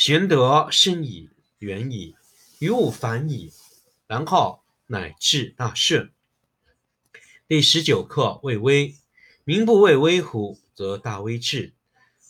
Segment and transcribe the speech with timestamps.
[0.00, 1.28] 玄德深矣，
[1.58, 2.16] 远矣，
[2.58, 3.52] 于物反矣，
[4.06, 6.10] 然后乃至大顺。
[7.46, 8.96] 第十九课为微，
[9.44, 11.74] 民不畏威乎，则大威至。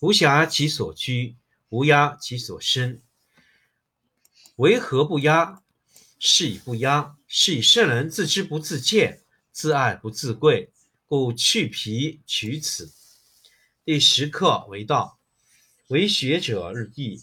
[0.01, 1.37] 无暇其所居，
[1.69, 3.01] 无压其所生。
[4.57, 5.62] 为何不压？
[6.19, 10.73] 是以不压，是以圣人自知不自见，自爱不自贵，
[11.07, 12.93] 故去皮取此。
[13.84, 15.21] 第十课为道，
[15.87, 17.23] 为学者日益，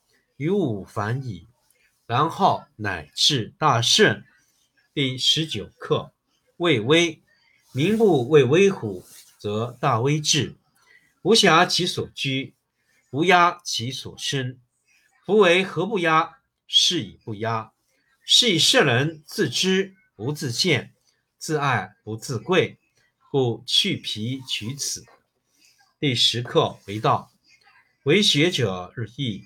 [0.41, 1.47] 于吾反矣，
[2.07, 4.25] 然后乃至大顺。
[4.91, 6.11] 第十九课
[6.57, 7.21] 为微。
[7.73, 9.05] 民不畏威乎，
[9.37, 10.55] 则大威至。
[11.21, 12.55] 无暇其所居，
[13.11, 14.59] 无压其所生。
[15.27, 16.39] 夫为何不压？
[16.67, 17.71] 是以不压。
[18.25, 20.91] 是以圣人自知不自见，
[21.37, 22.79] 自爱不自贵，
[23.29, 25.05] 故去皮取此。
[25.99, 27.31] 第十课为道，
[28.03, 29.45] 为学者日益，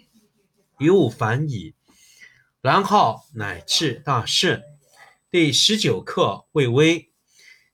[0.81, 1.75] 于物反矣，
[2.59, 4.63] 然后乃至大顺。
[5.29, 7.11] 第十九课为微，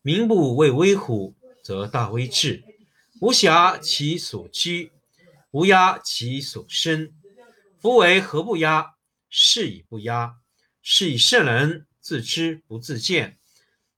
[0.02, 2.66] 民不畏威乎，则大威至。
[3.22, 4.92] 无暇其所居，
[5.52, 7.14] 无压其所生。
[7.80, 8.96] 夫为何不压？
[9.30, 10.36] 是以不压。
[10.82, 13.38] 是以圣人自知不自见，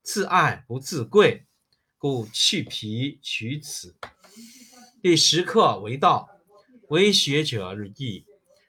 [0.03, 1.47] 自爱不自贵，
[1.97, 3.95] 故去皮取此。
[5.01, 6.29] 第十课为道，
[6.89, 8.25] 为学者日益，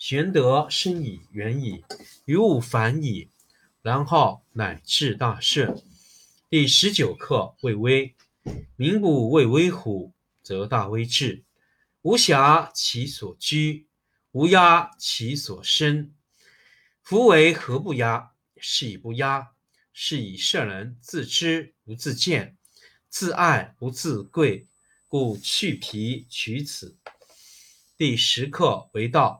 [0.00, 1.84] 玄德深矣，远矣，
[2.24, 3.28] 于物反矣，
[3.82, 5.76] 然后乃至大顺。
[6.48, 8.16] 第十九课：畏威。
[8.76, 11.44] 民不畏威乎，则大威至。
[12.00, 13.88] 无暇其所居，
[14.32, 16.14] 无压其所生。
[17.02, 18.32] 夫为何不压？
[18.56, 19.50] 是以不压。
[19.92, 22.56] 是以圣人自知不自见，
[23.10, 24.66] 自爱不自贵，
[25.06, 26.96] 故去皮取此。
[27.98, 29.39] 第十课：为道。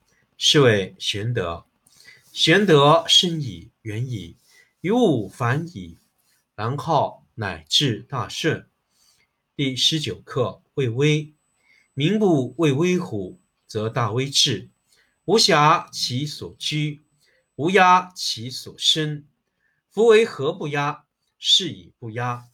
[0.43, 1.67] 是谓玄德。
[2.33, 4.37] 玄德深矣，远矣，
[4.81, 5.99] 于物反矣，
[6.55, 8.67] 然后乃至大顺。
[9.55, 11.31] 第十九课：畏威。
[11.93, 14.71] 民不畏威虎，则大威至。
[15.25, 17.03] 无暇其所居，
[17.55, 19.23] 无压其所生。
[19.91, 21.05] 夫为何不压？
[21.37, 22.47] 是以不压。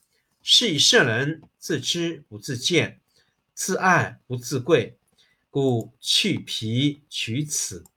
[0.44, 3.00] 是以圣人自知不自见，
[3.54, 4.98] 自爱不自贵。
[5.60, 7.84] 故去皮取此。